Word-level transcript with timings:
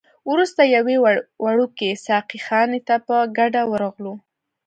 وروسته 0.31 0.61
یوې 0.75 0.95
وړوکي 1.45 1.89
ساقي 2.07 2.39
خانې 2.45 2.79
ته 2.87 2.95
په 3.07 3.15
ګډه 3.37 3.61
ورغلو. 3.71 4.13